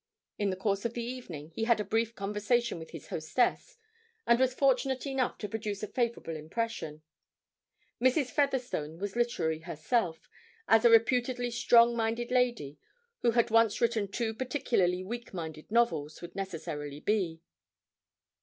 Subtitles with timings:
[0.39, 3.77] In the course of the evening he had a brief conversation with his hostess,
[4.25, 7.03] and was fortunate enough to produce a favourable impression.
[8.01, 8.31] Mrs.
[8.31, 10.27] Featherstone was literary herself,
[10.67, 12.79] as a reputedly strong minded lady
[13.21, 17.39] who had once written two particularly weak minded novels would necessarily be.